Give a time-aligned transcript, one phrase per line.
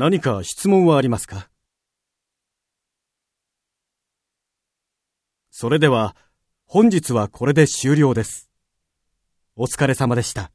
[0.00, 1.50] 何か質問はありますか？
[5.50, 6.14] それでは、
[6.66, 8.48] 本日はこれで終了です。
[9.56, 10.52] お疲れ様でした。